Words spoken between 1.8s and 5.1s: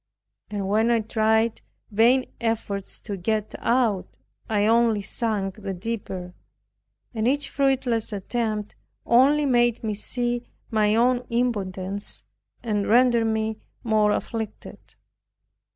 vain efforts to get out, I only